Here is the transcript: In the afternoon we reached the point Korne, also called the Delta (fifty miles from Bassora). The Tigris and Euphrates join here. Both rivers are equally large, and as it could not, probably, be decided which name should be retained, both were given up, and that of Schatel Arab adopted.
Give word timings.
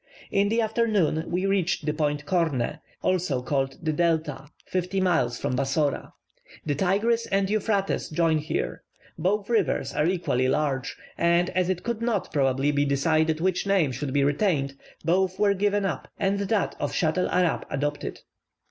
In 0.31 0.49
the 0.49 0.61
afternoon 0.61 1.25
we 1.29 1.45
reached 1.45 1.85
the 1.85 1.93
point 1.93 2.25
Korne, 2.25 2.79
also 3.03 3.43
called 3.43 3.77
the 3.83 3.93
Delta 3.93 4.47
(fifty 4.65 4.99
miles 4.99 5.37
from 5.37 5.55
Bassora). 5.55 6.13
The 6.65 6.73
Tigris 6.73 7.27
and 7.27 7.47
Euphrates 7.51 8.09
join 8.09 8.39
here. 8.39 8.81
Both 9.19 9.47
rivers 9.47 9.93
are 9.93 10.07
equally 10.07 10.47
large, 10.47 10.97
and 11.19 11.51
as 11.51 11.69
it 11.69 11.83
could 11.83 12.01
not, 12.01 12.33
probably, 12.33 12.71
be 12.71 12.83
decided 12.83 13.39
which 13.41 13.67
name 13.67 13.91
should 13.91 14.11
be 14.11 14.23
retained, 14.23 14.73
both 15.05 15.37
were 15.37 15.53
given 15.53 15.85
up, 15.85 16.07
and 16.17 16.39
that 16.39 16.75
of 16.79 16.93
Schatel 16.93 17.29
Arab 17.29 17.67
adopted. 17.69 18.21